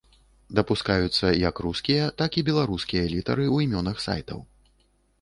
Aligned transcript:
Дапускаюцца 0.59 1.27
як 1.49 1.61
рускія, 1.67 2.09
так 2.23 2.31
і 2.41 2.45
беларускія 2.49 3.03
літары 3.15 3.45
ў 3.49 3.71
імёнах 3.71 3.97
сайтаў. 4.11 4.39